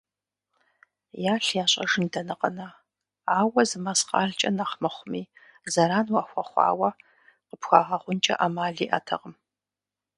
Ялъ 1.33 1.47
ящӀэжыфын 1.63 2.05
дэнэ 2.13 2.35
къэна, 2.39 2.67
ауэ 3.37 3.61
зы 3.69 3.77
мэскъалкӀэ 3.83 4.49
нэхъ 4.57 4.75
мыхъуми 4.81 5.21
зэран 5.73 6.07
уахуэхъуауэ 6.13 6.89
къыпхуагъэгъункӀэ 7.47 8.35
Ӏэмал 8.39 8.77
иӀэтэкъым. 8.85 9.33